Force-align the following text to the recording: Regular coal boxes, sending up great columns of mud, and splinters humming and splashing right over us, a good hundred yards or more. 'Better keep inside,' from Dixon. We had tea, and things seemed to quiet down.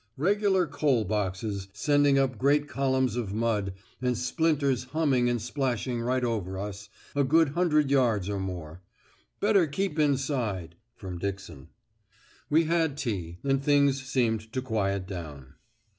Regular 0.17 0.65
coal 0.65 1.03
boxes, 1.05 1.67
sending 1.73 2.17
up 2.17 2.39
great 2.39 2.67
columns 2.67 3.15
of 3.15 3.35
mud, 3.35 3.73
and 4.01 4.17
splinters 4.17 4.85
humming 4.85 5.29
and 5.29 5.39
splashing 5.39 6.01
right 6.01 6.23
over 6.23 6.57
us, 6.57 6.89
a 7.15 7.23
good 7.23 7.49
hundred 7.49 7.91
yards 7.91 8.27
or 8.27 8.39
more. 8.39 8.81
'Better 9.39 9.67
keep 9.67 9.99
inside,' 9.99 10.73
from 10.95 11.19
Dixon. 11.19 11.67
We 12.49 12.63
had 12.63 12.97
tea, 12.97 13.37
and 13.43 13.63
things 13.63 14.01
seemed 14.03 14.51
to 14.53 14.59
quiet 14.63 15.05
down. 15.05 15.53